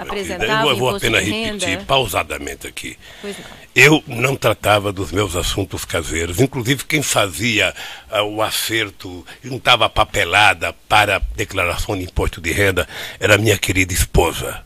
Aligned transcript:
apresentava 0.00 0.70
eu 0.70 0.76
vou 0.76 0.96
apenas 0.96 1.24
repetir 1.24 1.84
pausadamente 1.84 2.66
aqui. 2.66 2.98
Não. 3.22 3.34
Eu 3.74 4.04
não 4.06 4.36
tratava 4.36 4.92
dos 4.92 5.12
meus 5.12 5.36
assuntos 5.36 5.84
caseiros. 5.84 6.40
Inclusive, 6.40 6.84
quem 6.84 7.02
fazia 7.02 7.72
ah, 8.10 8.22
o 8.24 8.42
acerto, 8.42 9.24
juntava 9.42 9.88
papelada 9.88 10.72
para 10.88 11.20
declaração 11.36 11.96
de 11.96 12.04
imposto 12.04 12.40
de 12.40 12.50
renda, 12.50 12.88
era 13.20 13.38
minha 13.38 13.56
querida 13.56 13.92
esposa. 13.92 14.64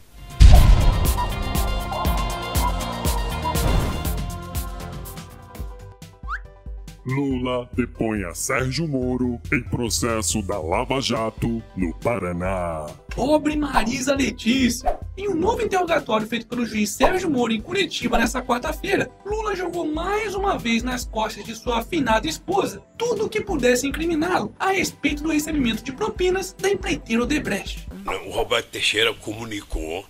Lula 7.07 7.69
depõe 7.75 8.25
a 8.25 8.35
Sérgio 8.35 8.89
Moro 8.89 9.39
em 9.53 9.63
processo 9.63 10.41
da 10.41 10.59
Lava 10.59 11.03
Jato 11.03 11.63
no 11.77 11.95
Paraná. 11.97 12.87
Pobre 13.15 13.55
Marisa 13.57 14.15
Letícia. 14.15 14.99
Em 15.15 15.29
um 15.29 15.35
novo 15.35 15.61
interrogatório 15.61 16.27
feito 16.27 16.47
pelo 16.47 16.65
juiz 16.65 16.91
Sérgio 16.91 17.31
Moro 17.31 17.53
em 17.53 17.61
Curitiba 17.61 18.17
nesta 18.17 18.41
quarta-feira, 18.41 19.11
Lula 19.25 19.55
jogou 19.55 19.87
mais 19.87 20.35
uma 20.35 20.57
vez 20.57 20.83
nas 20.83 21.05
costas 21.05 21.45
de 21.45 21.55
sua 21.55 21.81
afinada 21.81 22.27
esposa 22.27 22.83
tudo 22.97 23.27
o 23.27 23.29
que 23.29 23.43
pudesse 23.43 23.87
incriminá-lo 23.87 24.55
a 24.59 24.71
respeito 24.71 25.23
do 25.23 25.31
recebimento 25.31 25.85
de 25.85 25.93
propinas 25.93 26.55
da 26.59 26.71
empreiteira 26.71 27.23
Odebrecht. 27.23 27.87
O 28.27 28.31
Roberto 28.31 28.71
Teixeira 28.71 29.13
comunicou 29.13 30.07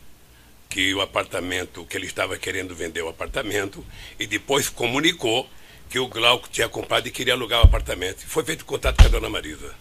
que 0.68 0.94
o 0.94 1.00
apartamento, 1.00 1.84
que 1.84 1.96
ele 1.96 2.06
estava 2.06 2.36
querendo 2.36 2.74
vender 2.74 3.02
o 3.02 3.08
apartamento, 3.08 3.84
e 4.18 4.26
depois 4.26 4.68
comunicou 4.68 5.48
que 5.88 5.98
o 5.98 6.08
Glauco 6.08 6.48
tinha 6.48 6.68
comprado 6.68 7.06
e 7.06 7.10
queria 7.10 7.34
alugar 7.34 7.60
o 7.60 7.64
apartamento. 7.64 8.26
Foi 8.26 8.44
feito 8.44 8.64
contato 8.64 8.96
com 8.96 9.04
a 9.04 9.08
dona 9.08 9.28
Marisa. 9.28 9.74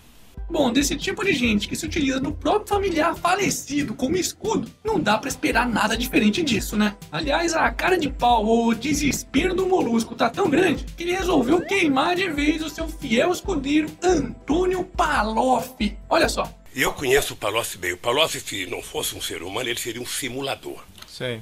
Bom, 0.49 0.71
desse 0.71 0.95
tipo 0.95 1.23
de 1.23 1.33
gente 1.33 1.67
que 1.67 1.75
se 1.75 1.85
utiliza 1.85 2.19
do 2.19 2.31
próprio 2.31 2.67
familiar 2.67 3.15
falecido 3.15 3.95
como 3.95 4.17
escudo, 4.17 4.69
não 4.83 4.99
dá 4.99 5.17
pra 5.17 5.29
esperar 5.29 5.67
nada 5.67 5.97
diferente 5.97 6.43
disso, 6.43 6.75
né? 6.75 6.95
Aliás, 7.11 7.53
a 7.53 7.71
cara 7.71 7.97
de 7.97 8.09
pau 8.09 8.45
ou 8.45 8.73
desespero 8.75 9.55
do 9.55 9.65
molusco 9.65 10.13
tá 10.15 10.29
tão 10.29 10.49
grande 10.49 10.83
que 10.95 11.03
ele 11.03 11.13
resolveu 11.15 11.61
queimar 11.61 12.15
de 12.15 12.29
vez 12.29 12.61
o 12.61 12.69
seu 12.69 12.87
fiel 12.87 13.31
escudeiro 13.31 13.89
Antônio 14.03 14.83
Paloff. 14.83 15.97
Olha 16.09 16.27
só, 16.29 16.47
E 16.75 16.81
eu 16.81 16.91
conheço 16.93 17.33
o 17.33 17.37
Palocci 17.37 17.77
bem. 17.77 17.93
O 17.93 17.97
Palocci, 17.97 18.39
se 18.39 18.65
não 18.67 18.81
fosse 18.81 19.15
um 19.15 19.21
ser 19.21 19.41
humano, 19.43 19.69
ele 19.69 19.79
seria 19.79 20.01
um 20.01 20.05
simulador. 20.05 20.83
Sei. 21.07 21.41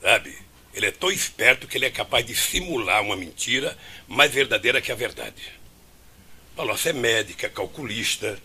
Sabe? 0.00 0.34
Ele 0.78 0.86
é 0.86 0.92
tão 0.92 1.10
esperto 1.10 1.66
que 1.66 1.76
ele 1.76 1.86
é 1.86 1.90
capaz 1.90 2.24
de 2.24 2.36
simular 2.36 3.02
uma 3.02 3.16
mentira 3.16 3.76
mais 4.06 4.32
verdadeira 4.32 4.80
que 4.80 4.92
a 4.92 4.94
verdade. 4.94 5.42
Palocci 6.54 6.90
é 6.90 6.92
médico, 6.92 7.44
é 7.44 7.48
calculista, 7.48 8.38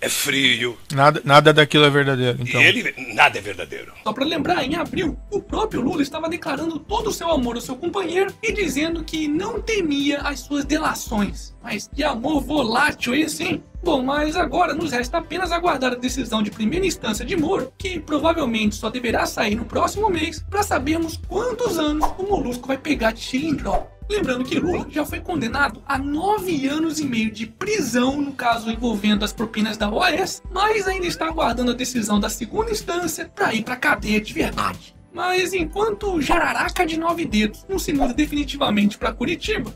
é 0.00 0.08
frio. 0.08 0.76
Nada, 0.92 1.20
nada 1.24 1.52
daquilo 1.52 1.84
é 1.84 1.90
verdadeiro. 1.90 2.38
Então, 2.40 2.60
E 2.60 2.64
ele, 2.64 2.94
nada 3.14 3.38
é 3.38 3.40
verdadeiro. 3.40 3.92
Só 4.02 4.12
pra 4.12 4.24
lembrar, 4.24 4.64
em 4.64 4.76
abril, 4.76 5.18
o 5.30 5.40
próprio 5.40 5.80
Lula 5.80 6.02
estava 6.02 6.28
declarando 6.28 6.78
todo 6.78 7.08
o 7.08 7.12
seu 7.12 7.30
amor 7.30 7.56
ao 7.56 7.60
seu 7.60 7.76
companheiro 7.76 8.32
e 8.42 8.52
dizendo 8.52 9.04
que 9.04 9.28
não 9.28 9.60
temia 9.60 10.20
as 10.20 10.40
suas 10.40 10.64
delações. 10.64 11.54
Mas 11.62 11.88
que 11.88 12.04
amor 12.04 12.42
volátil 12.42 13.14
esse, 13.14 13.42
hein? 13.42 13.62
Bom, 13.82 14.02
mas 14.02 14.36
agora 14.36 14.74
nos 14.74 14.90
resta 14.90 15.18
apenas 15.18 15.52
aguardar 15.52 15.92
a 15.92 15.96
decisão 15.96 16.42
de 16.42 16.50
primeira 16.50 16.86
instância 16.86 17.24
de 17.24 17.36
Moro, 17.36 17.72
que 17.78 18.00
provavelmente 18.00 18.74
só 18.74 18.90
deverá 18.90 19.26
sair 19.26 19.54
no 19.54 19.64
próximo 19.64 20.08
mês, 20.10 20.44
para 20.50 20.62
sabermos 20.62 21.20
quantos 21.28 21.78
anos 21.78 22.04
o 22.18 22.24
Molusco 22.24 22.66
vai 22.66 22.78
pegar 22.78 23.12
de 23.12 23.20
chilindró. 23.20 23.86
Lembrando 24.08 24.44
que 24.44 24.58
Lula 24.58 24.86
já 24.88 25.04
foi 25.04 25.20
condenado 25.20 25.82
a 25.86 25.98
nove 25.98 26.68
anos 26.68 27.00
e 27.00 27.04
meio 27.04 27.30
de 27.30 27.46
prisão 27.46 28.20
no 28.20 28.32
caso 28.32 28.70
envolvendo 28.70 29.24
as 29.24 29.32
propinas 29.32 29.76
da 29.76 29.90
OAS, 29.90 30.42
mas 30.52 30.86
ainda 30.86 31.06
está 31.06 31.26
aguardando 31.26 31.72
a 31.72 31.74
decisão 31.74 32.20
da 32.20 32.28
segunda 32.28 32.70
instância 32.70 33.30
para 33.34 33.52
ir 33.52 33.64
para 33.64 33.76
cadeia 33.76 34.20
de 34.20 34.32
verdade. 34.32 34.94
Mas 35.12 35.54
enquanto 35.54 36.20
Jararaca 36.20 36.86
de 36.86 36.98
Nove 36.98 37.24
Dedos 37.24 37.64
não 37.68 37.78
se 37.78 37.92
muda 37.92 38.12
definitivamente 38.12 38.98
para 38.98 39.12
Curitiba, 39.12 39.74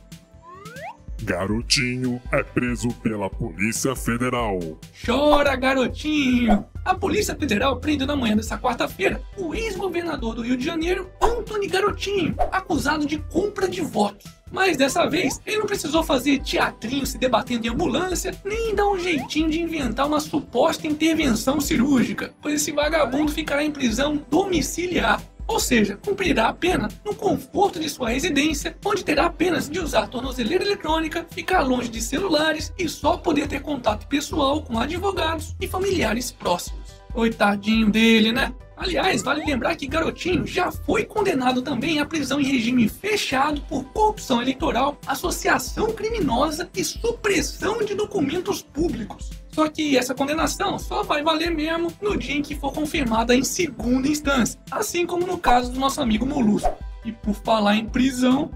Garotinho 1.22 2.20
é 2.32 2.42
preso 2.42 2.88
pela 3.02 3.28
Polícia 3.28 3.94
Federal. 3.94 4.58
Chora, 5.04 5.54
garotinho! 5.54 6.64
A 6.82 6.94
Polícia 6.94 7.36
Federal 7.36 7.76
prendeu 7.78 8.06
na 8.06 8.16
manhã 8.16 8.34
dessa 8.34 8.56
quarta-feira 8.56 9.20
o 9.36 9.54
ex-governador 9.54 10.34
do 10.34 10.42
Rio 10.42 10.56
de 10.56 10.64
Janeiro, 10.64 11.10
Antony 11.20 11.66
Garotinho, 11.66 12.34
acusado 12.50 13.04
de 13.04 13.18
compra 13.18 13.68
de 13.68 13.82
votos. 13.82 14.24
Mas 14.50 14.76
dessa 14.76 15.06
vez, 15.06 15.40
ele 15.46 15.58
não 15.58 15.66
precisou 15.66 16.02
fazer 16.02 16.40
teatrinho 16.40 17.06
se 17.06 17.18
debatendo 17.18 17.66
em 17.66 17.70
ambulância, 17.70 18.34
nem 18.44 18.74
dar 18.74 18.88
um 18.88 18.98
jeitinho 18.98 19.50
de 19.50 19.60
inventar 19.60 20.06
uma 20.06 20.18
suposta 20.18 20.86
intervenção 20.86 21.60
cirúrgica, 21.60 22.32
pois 22.42 22.54
esse 22.54 22.72
vagabundo 22.72 23.30
ficará 23.30 23.62
em 23.62 23.70
prisão 23.70 24.20
domiciliar. 24.28 25.22
Ou 25.50 25.58
seja, 25.58 25.96
cumprirá 25.96 26.46
a 26.46 26.52
pena 26.52 26.86
no 27.04 27.12
conforto 27.12 27.80
de 27.80 27.88
sua 27.88 28.10
residência, 28.10 28.76
onde 28.84 29.04
terá 29.04 29.26
apenas 29.26 29.68
de 29.68 29.80
usar 29.80 30.06
tornozeleira 30.06 30.62
eletrônica, 30.62 31.26
ficar 31.28 31.62
longe 31.62 31.88
de 31.88 32.00
celulares 32.00 32.72
e 32.78 32.88
só 32.88 33.16
poder 33.16 33.48
ter 33.48 33.60
contato 33.60 34.06
pessoal 34.06 34.62
com 34.62 34.78
advogados 34.78 35.56
e 35.60 35.66
familiares 35.66 36.30
próximos. 36.30 37.02
Coitadinho 37.12 37.90
dele, 37.90 38.30
né? 38.30 38.54
Aliás, 38.76 39.24
vale 39.24 39.44
lembrar 39.44 39.74
que 39.74 39.88
Garotinho 39.88 40.46
já 40.46 40.70
foi 40.70 41.04
condenado 41.04 41.62
também 41.62 41.98
à 41.98 42.06
prisão 42.06 42.40
em 42.40 42.44
regime 42.44 42.88
fechado 42.88 43.60
por 43.62 43.82
corrupção 43.86 44.40
eleitoral, 44.40 45.00
associação 45.04 45.90
criminosa 45.90 46.70
e 46.76 46.84
supressão 46.84 47.84
de 47.84 47.96
documentos 47.96 48.62
públicos. 48.62 49.39
Só 49.52 49.68
que 49.68 49.96
essa 49.96 50.14
condenação 50.14 50.78
só 50.78 51.02
vai 51.02 51.22
valer 51.22 51.50
mesmo 51.50 51.92
no 52.00 52.16
dia 52.16 52.36
em 52.36 52.42
que 52.42 52.54
for 52.54 52.72
confirmada 52.72 53.34
em 53.34 53.42
segunda 53.42 54.08
instância, 54.08 54.60
assim 54.70 55.06
como 55.06 55.26
no 55.26 55.38
caso 55.38 55.72
do 55.72 55.80
nosso 55.80 56.00
amigo 56.00 56.24
Molusco. 56.24 56.72
E 57.04 57.12
por 57.12 57.34
falar 57.34 57.76
em 57.76 57.86
prisão, 57.86 58.50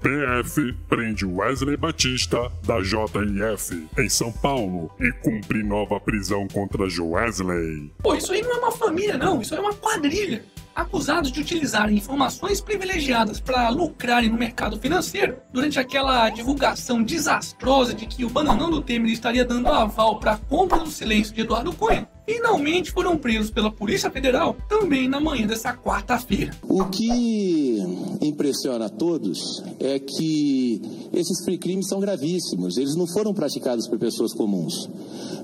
PF 0.00 0.72
prende 0.88 1.26
Wesley 1.26 1.76
Batista 1.76 2.50
da 2.64 2.80
JIF 2.80 3.88
em 3.98 4.08
São 4.08 4.30
Paulo 4.30 4.88
e 5.00 5.10
cumpre 5.14 5.64
nova 5.64 5.98
prisão 5.98 6.46
contra 6.46 6.88
Joesley. 6.88 7.92
Pô, 8.02 8.14
isso 8.14 8.32
aí 8.32 8.40
não 8.40 8.52
é 8.52 8.58
uma 8.58 8.70
família, 8.72 9.18
não, 9.18 9.40
isso 9.40 9.54
é 9.54 9.60
uma 9.60 9.74
quadrilha. 9.74 10.44
Acusados 10.76 11.32
de 11.32 11.40
utilizarem 11.40 11.96
informações 11.96 12.60
privilegiadas 12.60 13.40
para 13.40 13.70
lucrarem 13.70 14.28
no 14.28 14.36
mercado 14.36 14.78
financeiro, 14.78 15.38
durante 15.50 15.78
aquela 15.78 16.28
divulgação 16.28 17.02
desastrosa 17.02 17.94
de 17.94 18.04
que 18.04 18.26
o 18.26 18.28
bananão 18.28 18.70
do 18.70 18.82
Temer 18.82 19.10
estaria 19.10 19.42
dando 19.42 19.68
aval 19.68 20.20
para 20.20 20.32
a 20.32 20.36
compra 20.36 20.78
do 20.78 20.90
silêncio 20.90 21.34
de 21.34 21.40
Eduardo 21.40 21.72
Cunha, 21.72 22.06
finalmente 22.26 22.90
foram 22.90 23.16
presos 23.16 23.50
pela 23.50 23.72
Polícia 23.72 24.10
Federal 24.10 24.54
também 24.68 25.08
na 25.08 25.18
manhã 25.18 25.46
dessa 25.46 25.72
quarta-feira. 25.72 26.52
O 26.62 26.84
que 26.84 27.78
impressiona 28.20 28.84
a 28.84 28.90
todos 28.90 29.62
é 29.80 29.98
que 29.98 30.82
esses 31.14 31.42
crimes 31.58 31.88
são 31.88 32.00
gravíssimos. 32.00 32.76
Eles 32.76 32.94
não 32.94 33.06
foram 33.06 33.32
praticados 33.32 33.88
por 33.88 33.98
pessoas 33.98 34.34
comuns, 34.34 34.90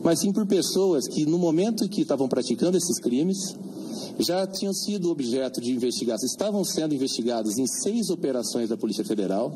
mas 0.02 0.20
sim 0.20 0.30
por 0.30 0.44
pessoas 0.46 1.08
que, 1.08 1.24
no 1.24 1.38
momento 1.38 1.84
em 1.84 1.88
que 1.88 2.02
estavam 2.02 2.28
praticando 2.28 2.76
esses 2.76 3.00
crimes, 3.00 3.56
já 4.18 4.46
tinham 4.46 4.72
sido 4.72 5.10
objeto 5.10 5.60
de 5.60 5.72
investigação, 5.72 6.26
estavam 6.26 6.64
sendo 6.64 6.94
investigados 6.94 7.58
em 7.58 7.66
seis 7.66 8.10
operações 8.10 8.68
da 8.68 8.76
Polícia 8.76 9.04
Federal 9.04 9.52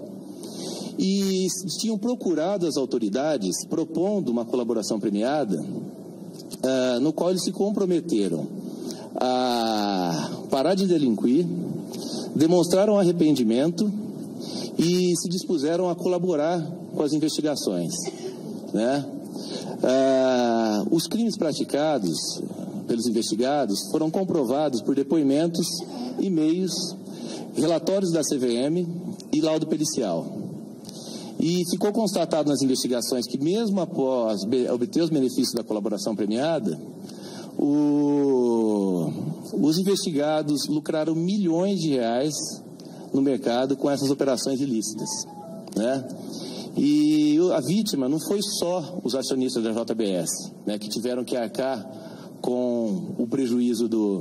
e 0.99 1.47
tinham 1.79 1.99
procurado 1.99 2.67
as 2.67 2.77
autoridades 2.77 3.65
propondo 3.69 4.31
uma 4.31 4.45
colaboração 4.45 4.99
premiada, 4.99 5.63
ah, 6.63 6.99
no 7.01 7.13
qual 7.13 7.31
eles 7.31 7.45
se 7.45 7.53
comprometeram 7.53 8.47
a 9.17 10.31
parar 10.51 10.75
de 10.75 10.87
delinquir, 10.87 11.47
demonstraram 12.35 12.99
arrependimento 12.99 13.91
e 14.79 15.15
se 15.17 15.29
dispuseram 15.29 15.89
a 15.89 15.95
colaborar 15.95 16.61
com 16.95 17.03
as 17.03 17.13
investigações. 17.13 17.95
Né? 18.73 19.05
Ah, 19.83 20.85
os 20.91 21.07
crimes 21.07 21.37
praticados 21.37 22.41
pelos 22.87 23.07
investigados 23.07 23.91
foram 23.91 24.11
comprovados 24.11 24.81
por 24.83 24.95
depoimentos, 24.95 25.67
e-mails, 26.19 26.73
relatórios 27.55 28.13
da 28.13 28.23
CVM 28.23 28.87
e 29.33 29.41
laudo 29.41 29.67
pericial. 29.67 30.27
E 31.39 31.63
ficou 31.71 31.93
constatado 31.93 32.49
nas 32.49 32.63
investigações 32.63 33.27
que, 33.27 33.39
mesmo 33.39 33.81
após 33.81 34.41
obter 34.73 35.03
os 35.03 35.11
benefícios 35.11 35.53
da 35.53 35.63
colaboração 35.63 36.17
premiada, 36.17 36.79
o- 37.59 39.11
os 39.53 39.79
investigados 39.79 40.67
lucraram 40.69 41.15
milhões 41.15 41.81
de 41.81 41.91
reais 41.91 42.35
no 43.13 43.21
mercado 43.23 43.77
com 43.77 43.91
essas 43.91 44.11
operações 44.11 44.61
ilícitas. 44.61 45.09
Né? 45.75 46.09
E 46.77 47.39
a 47.55 47.61
vítima 47.61 48.09
não 48.09 48.19
foi 48.19 48.41
só 48.43 48.99
os 49.03 49.15
acionistas 49.15 49.63
da 49.63 49.73
JBS, 49.73 50.53
né, 50.67 50.79
que 50.79 50.89
tiveram 50.89 51.25
que 51.25 51.37
arcar 51.37 51.87
com 52.47 53.17
o 53.19 53.27
prejuízo 53.27 53.89
do, 53.89 54.21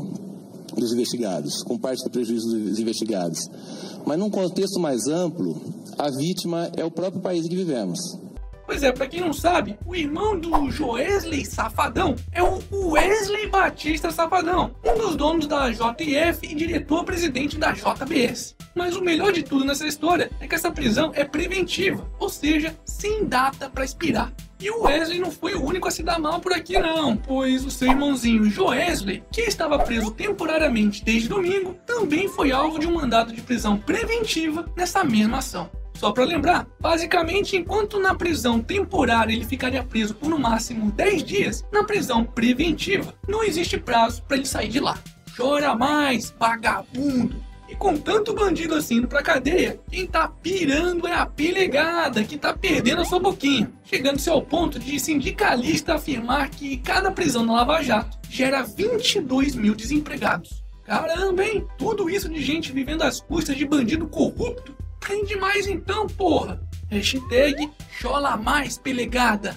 dos 0.75 0.92
investigados, 0.92 1.62
com 1.62 1.77
parte 1.77 2.04
do 2.04 2.10
prejuízo 2.10 2.48
dos 2.48 2.80
investigados. 2.80 3.48
Mas 4.04 4.18
num 4.18 4.31
contexto 4.31 4.80
mais 4.80 5.06
amplo, 5.07 5.62
a 5.95 6.10
vítima 6.10 6.72
é 6.75 6.83
o 6.83 6.89
próprio 6.89 7.22
país 7.22 7.48
que 7.48 7.56
vivemos. 7.56 8.00
Pois 8.66 8.81
é, 8.81 8.92
pra 8.92 9.06
quem 9.06 9.22
não 9.22 9.31
sabe, 9.31 9.77
o 9.86 9.95
irmão 9.95 10.39
do 10.39 10.72
Joesley 10.72 11.45
Safadão 11.45 12.16
é 12.31 12.42
o 12.42 12.60
Wesley 12.72 13.48
Batista 13.48 14.10
Safadão, 14.10 14.71
um 14.83 14.98
dos 14.98 15.16
donos 15.16 15.45
da 15.45 15.69
JF 15.69 16.48
e 16.50 16.56
diretor-presidente 16.56 17.60
da 17.60 17.74
JBS. 17.74 18.56
Mas 18.74 18.95
o 18.95 19.04
melhor 19.04 19.31
de 19.31 19.44
tudo 19.44 19.66
nessa 19.66 19.86
história 19.86 20.31
é 20.39 20.48
que 20.48 20.56
essa 20.56 20.71
prisão 20.71 21.12
é 21.13 21.24
preventiva, 21.24 22.10
ou 22.19 22.28
seja, 22.28 22.75
sem 22.83 23.25
data 23.25 23.69
para 23.69 23.86
expirar. 23.86 24.33
E 24.60 24.69
o 24.69 24.84
Wesley 24.84 25.19
não 25.19 25.31
foi 25.31 25.54
o 25.54 25.63
único 25.63 25.88
a 25.88 25.92
se 25.92 26.02
dar 26.02 26.18
mal 26.18 26.40
por 26.40 26.54
aqui 26.54 26.80
não, 26.80 27.18
pois 27.18 27.66
o 27.66 27.72
seu 27.72 27.90
irmãozinho 27.90 28.50
Joesley, 28.50 29.22
que 29.31 29.42
estava 29.42 29.80
preso 29.80 30.12
temporariamente 30.12 31.04
desde 31.04 31.28
domingo, 31.28 31.75
também 31.86 32.30
foi 32.30 32.52
alvo 32.52 32.80
de 32.80 32.88
um 32.88 32.94
mandado 32.94 33.34
de 33.34 33.42
prisão 33.42 33.78
preventiva 33.78 34.66
nessa 34.75 35.04
mesma 35.04 35.40
ação. 35.40 35.69
Só 35.96 36.12
para 36.12 36.25
lembrar, 36.25 36.68
basicamente, 36.80 37.56
enquanto 37.56 38.00
na 38.00 38.16
prisão 38.16 38.62
temporária 38.62 39.34
ele 39.34 39.46
ficaria 39.46 39.84
preso 39.84 40.13
por 40.16 40.30
no 40.30 40.40
máximo 40.40 40.92
10 40.92 41.24
dias, 41.24 41.66
na 41.72 41.84
prisão 41.84 42.24
preventiva 42.24 43.13
não 43.28 43.44
existe 43.44 43.78
prazo 43.78 44.24
para 44.24 44.38
ele 44.38 44.46
sair 44.46 44.69
de 44.69 44.80
lá. 44.80 44.98
Chora 45.36 45.75
mais, 45.75 46.34
vagabundo! 46.38 47.36
E 47.68 47.76
com 47.76 47.98
tanto 47.98 48.34
bandido 48.34 48.76
assim 48.76 48.98
indo 48.98 49.08
pra 49.08 49.24
cadeia, 49.24 49.80
quem 49.90 50.06
tá 50.06 50.28
pirando 50.28 51.08
é 51.08 51.14
a 51.14 51.26
pelegada, 51.26 52.24
que 52.24 52.38
tá 52.38 52.54
perdendo 52.54 53.02
a 53.02 53.06
sua 53.06 53.20
boquinha. 53.20 53.72
Chegando-se 53.84 54.30
ao 54.30 54.42
ponto 54.42 54.78
de 54.78 55.00
sindicalista 55.00 55.96
afirmar 55.96 56.50
que 56.50 56.78
cada 56.78 57.12
prisão 57.12 57.44
na 57.44 57.54
Lava 57.54 57.82
Jato 57.82 58.18
gera 58.30 58.62
22 58.62 59.56
mil 59.56 59.74
desempregados. 59.74 60.64
Caramba, 60.84 61.44
hein? 61.44 61.66
Tudo 61.78 62.10
isso 62.10 62.30
de 62.30 62.42
gente 62.42 62.72
vivendo 62.72 63.02
às 63.02 63.20
custas 63.20 63.58
de 63.58 63.66
bandido 63.66 64.08
corrupto 64.08 64.76
Rende 65.06 65.36
mais 65.36 65.68
então, 65.68 66.08
porra. 66.08 66.60
Hashtag 66.90 67.72
chola 68.00 68.36
mais, 68.36 68.78
pelegada. 68.78 69.56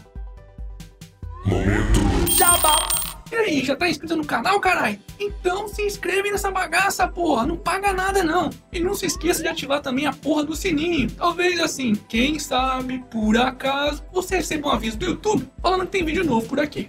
Momento. 1.47 2.31
Jabá. 2.37 2.98
E 3.31 3.37
aí, 3.37 3.65
já 3.65 3.77
tá 3.77 3.89
inscrito 3.89 4.17
no 4.17 4.25
canal, 4.25 4.59
carai? 4.61 4.99
Então 5.19 5.69
se 5.69 5.83
inscreve 5.83 6.31
nessa 6.31 6.51
bagaça, 6.51 7.07
porra. 7.07 7.47
Não 7.47 7.57
paga 7.57 7.93
nada, 7.93 8.25
não. 8.25 8.51
E 8.73 8.81
não 8.81 8.95
se 8.95 9.07
esqueça 9.07 9.43
de 9.43 9.49
ativar 9.49 9.83
também 9.83 10.07
a 10.07 10.13
porra 10.13 10.45
do 10.45 10.57
sininho. 10.57 11.11
Talvez 11.11 11.61
assim, 11.61 11.95
quem 12.09 12.39
sabe, 12.39 13.05
por 13.11 13.37
acaso, 13.37 14.03
você 14.13 14.37
receba 14.37 14.69
um 14.69 14.73
aviso 14.73 14.97
do 14.97 15.07
YouTube 15.07 15.49
falando 15.61 15.85
que 15.87 15.93
tem 15.93 16.05
vídeo 16.05 16.25
novo 16.25 16.47
por 16.47 16.59
aqui. 16.59 16.89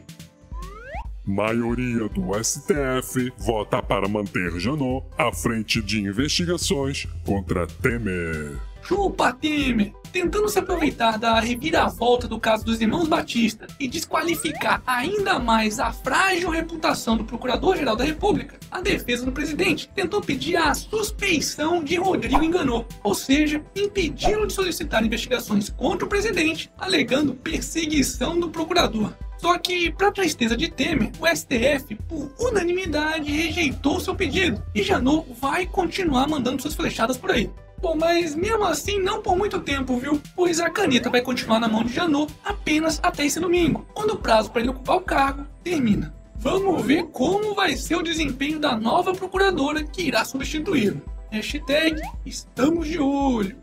Maioria 1.25 2.09
do 2.09 2.43
STF 2.43 3.31
vota 3.37 3.83
para 3.83 4.07
manter 4.07 4.51
Janot 4.59 5.05
à 5.15 5.31
frente 5.31 5.79
de 5.79 6.01
investigações 6.01 7.05
contra 7.23 7.67
Temer. 7.67 8.68
Chupa, 8.89 9.31
Temer! 9.31 9.93
Tentando 10.11 10.49
se 10.49 10.57
aproveitar 10.57 11.19
da 11.19 11.39
reviravolta 11.39 12.27
do 12.27 12.39
caso 12.39 12.65
dos 12.65 12.81
irmãos 12.81 13.07
Batista 13.07 13.67
e 13.79 13.87
desqualificar 13.87 14.81
ainda 14.83 15.37
mais 15.37 15.79
a 15.79 15.93
frágil 15.93 16.49
reputação 16.49 17.15
do 17.15 17.23
Procurador-Geral 17.23 17.95
da 17.95 18.03
República, 18.03 18.59
a 18.71 18.81
defesa 18.81 19.23
do 19.23 19.31
presidente 19.31 19.87
tentou 19.93 20.21
pedir 20.21 20.55
a 20.55 20.73
suspeição 20.73 21.83
de 21.83 21.97
Rodrigo 21.97 22.43
Enganou, 22.43 22.87
ou 23.03 23.13
seja, 23.13 23.63
impedi-lo 23.75 24.47
de 24.47 24.53
solicitar 24.53 25.05
investigações 25.05 25.69
contra 25.69 26.07
o 26.07 26.09
presidente, 26.09 26.71
alegando 26.75 27.35
perseguição 27.35 28.39
do 28.39 28.49
procurador. 28.49 29.13
Só 29.37 29.55
que, 29.59 29.91
para 29.91 30.11
tristeza 30.11 30.57
de 30.57 30.67
Temer, 30.67 31.11
o 31.19 31.27
STF, 31.27 31.93
por 32.07 32.33
unanimidade, 32.39 33.31
rejeitou 33.31 33.99
seu 33.99 34.15
pedido 34.15 34.63
e 34.73 34.81
Janot 34.81 35.31
vai 35.39 35.67
continuar 35.67 36.27
mandando 36.27 36.63
suas 36.63 36.73
flechadas 36.73 37.15
por 37.15 37.29
aí. 37.29 37.51
Bom, 37.81 37.95
mas 37.95 38.35
mesmo 38.35 38.65
assim 38.65 38.99
não 38.99 39.21
por 39.21 39.37
muito 39.37 39.59
tempo, 39.59 39.97
viu? 39.97 40.21
Pois 40.35 40.59
a 40.59 40.69
caneta 40.69 41.09
vai 41.09 41.21
continuar 41.21 41.59
na 41.59 41.67
mão 41.67 41.83
de 41.83 41.93
Janot 41.93 42.33
apenas 42.43 42.99
até 43.01 43.25
esse 43.25 43.39
domingo, 43.39 43.87
quando 43.93 44.11
o 44.11 44.17
prazo 44.17 44.51
para 44.51 44.61
ele 44.61 44.71
ocupar 44.71 44.97
o 44.97 45.01
cargo 45.01 45.45
termina. 45.63 46.13
Vamos 46.35 46.85
ver 46.85 47.05
como 47.07 47.55
vai 47.55 47.75
ser 47.75 47.95
o 47.95 48.01
desempenho 48.03 48.59
da 48.59 48.75
nova 48.75 49.13
procuradora 49.13 49.83
que 49.83 50.03
irá 50.03 50.25
substituí-lo. 50.25 51.01
Hashtag 51.31 52.01
estamos 52.25 52.87
de 52.87 52.99
olho. 52.99 53.55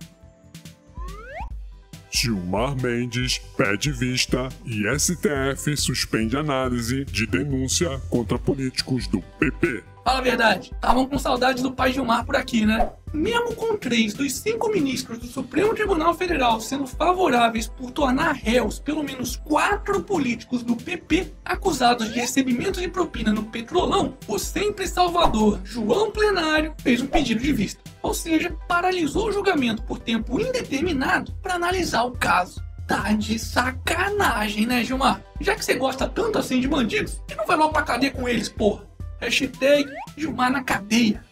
Gilmar 2.11 2.75
Mendes 2.81 3.39
pede 3.57 3.93
vista 3.93 4.49
e 4.65 4.85
STF 4.99 5.77
suspende 5.77 6.37
análise 6.37 7.05
de 7.05 7.27
denúncia 7.27 8.01
contra 8.09 8.39
políticos 8.39 9.07
do 9.07 9.21
PP. 9.39 9.96
Fala 10.07 10.21
a 10.21 10.23
verdade, 10.23 10.71
estavam 10.73 11.05
com 11.05 11.19
saudades 11.19 11.65
do 11.65 11.73
pai 11.73 11.93
Gilmar 11.93 12.25
por 12.25 12.37
aqui, 12.37 12.65
né? 12.65 12.93
Mesmo 13.13 13.57
com 13.57 13.77
três 13.77 14.15
dos 14.15 14.35
cinco 14.35 14.69
ministros 14.69 15.19
do 15.19 15.27
Supremo 15.27 15.75
Tribunal 15.75 16.15
Federal 16.15 16.61
sendo 16.61 16.87
favoráveis 16.87 17.67
por 17.67 17.91
tornar 17.91 18.31
réus 18.37 18.79
pelo 18.79 19.03
menos 19.03 19.35
quatro 19.35 20.01
políticos 20.01 20.63
do 20.63 20.77
PP 20.77 21.33
acusados 21.45 22.13
de 22.13 22.21
recebimento 22.21 22.81
de 22.81 22.87
propina 22.87 23.33
no 23.33 23.47
Petrolão, 23.47 24.17
o 24.29 24.39
sempre 24.39 24.87
salvador 24.87 25.59
João 25.65 26.13
Plenário 26.13 26.73
fez 26.79 27.03
um 27.03 27.09
pedido 27.09 27.43
de 27.43 27.53
vista. 27.53 27.83
Ou 28.01 28.15
seja, 28.15 28.57
paralisou 28.69 29.27
o 29.27 29.33
julgamento 29.33 29.83
por 29.83 29.99
tempo 29.99 30.41
indeterminado 30.41 31.33
para 31.43 31.55
analisar 31.55 32.05
o 32.05 32.13
caso. 32.13 32.63
Tá 32.87 33.13
de 33.13 33.41
sacanagem, 33.41 34.67
né, 34.67 34.85
Gilmar? 34.85 35.21
Já 35.41 35.57
que 35.57 35.65
você 35.65 35.75
gosta 35.75 36.09
tanto 36.09 36.39
assim 36.39 36.61
de 36.61 36.69
bandidos, 36.69 37.21
que 37.27 37.35
não 37.35 37.45
vai 37.45 37.57
logo 37.57 37.73
pra 37.73 37.83
cadeia 37.83 38.13
com 38.13 38.29
eles, 38.29 38.49
porra? 38.49 38.87
Hashtag 39.21 39.87
Gilmar 40.17 40.51
na 40.51 40.63
cadeia. 40.63 41.25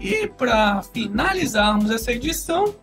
E 0.00 0.26
para 0.26 0.82
finalizarmos 0.82 1.90
essa 1.90 2.12
edição, 2.12 2.74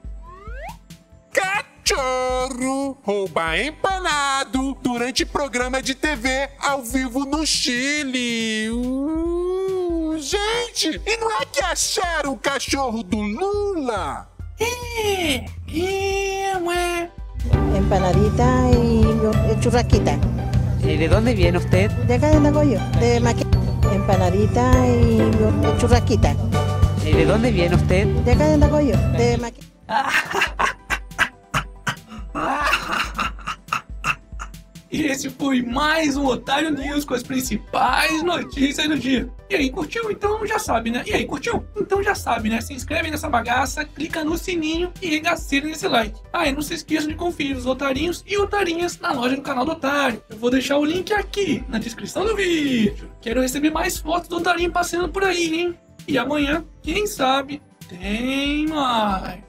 Cachorro 1.31 2.97
rouba 3.03 3.57
empanado 3.57 4.77
durante 4.81 5.25
programa 5.25 5.81
de 5.81 5.95
TV 5.95 6.49
ao 6.59 6.81
vivo 6.81 7.25
no 7.25 7.45
Chile. 7.45 8.69
Uh, 8.69 10.17
gente, 10.19 11.01
e 11.05 11.17
não 11.17 11.31
é 11.41 11.45
que 11.45 11.61
acharam 11.61 12.33
o 12.33 12.37
cachorro 12.37 13.03
do 13.03 13.17
Lula? 13.17 14.29
é, 14.59 15.45
é, 15.73 16.57
ué. 16.57 17.09
empanadita 17.77 18.43
eh, 18.71 19.57
churrasquita. 19.61 20.17
¿Y 20.83 20.97
de 20.97 21.07
dónde 21.07 21.33
viene 21.33 21.57
usted? 21.57 21.91
De 22.07 22.15
acá 22.15 22.29
de 22.29 22.39
Nagoyo, 22.39 22.79
de 22.99 23.19
Maquia. 23.19 23.58
Empanadita 23.93 24.71
y 24.87 25.19
churrasquita. 25.79 26.35
¿Y 27.05 27.11
de 27.11 27.25
dónde 27.25 27.51
viene 27.51 27.75
usted? 27.75 28.07
De 28.07 28.31
acá 28.31 28.47
de 28.47 28.57
Nagoyo, 28.57 28.97
de 29.17 29.37
Maquia. 29.37 29.63
E 34.91 35.03
esse 35.03 35.29
foi 35.29 35.61
mais 35.61 36.17
um 36.17 36.25
Otário 36.25 36.71
News 36.71 37.05
com 37.05 37.13
as 37.13 37.21
principais 37.21 38.23
notícias 38.23 38.87
do 38.87 38.97
dia. 38.97 39.29
E 39.47 39.55
aí, 39.55 39.69
curtiu? 39.69 40.09
Então 40.09 40.45
já 40.47 40.57
sabe, 40.57 40.89
né? 40.89 41.03
E 41.05 41.13
aí, 41.13 41.25
curtiu? 41.25 41.63
Então 41.77 42.01
já 42.01 42.15
sabe, 42.15 42.49
né? 42.49 42.59
Se 42.59 42.73
inscreve 42.73 43.11
nessa 43.11 43.29
bagaça, 43.29 43.85
clica 43.85 44.23
no 44.23 44.35
sininho 44.35 44.91
e 44.99 45.07
regaceira 45.07 45.67
nesse 45.67 45.87
like. 45.87 46.19
Ah, 46.33 46.47
e 46.47 46.51
não 46.51 46.63
se 46.63 46.73
esqueça 46.73 47.07
de 47.07 47.13
conferir 47.13 47.55
os 47.55 47.67
otarinhos 47.67 48.23
e 48.25 48.35
otarinhas 48.37 48.99
na 48.99 49.11
loja 49.11 49.35
do 49.35 49.43
canal 49.43 49.63
do 49.63 49.73
Otário. 49.73 50.23
Eu 50.27 50.37
vou 50.37 50.49
deixar 50.49 50.79
o 50.79 50.85
link 50.85 51.13
aqui 51.13 51.63
na 51.69 51.77
descrição 51.77 52.25
do 52.25 52.35
vídeo. 52.35 53.11
Quero 53.21 53.41
receber 53.41 53.69
mais 53.69 53.99
fotos 53.99 54.27
do 54.27 54.37
Otarinho 54.37 54.71
passeando 54.71 55.09
por 55.09 55.23
aí, 55.23 55.53
hein? 55.53 55.75
E 56.07 56.17
amanhã, 56.17 56.65
quem 56.81 57.05
sabe, 57.05 57.61
tem 57.87 58.65
mais. 58.65 59.48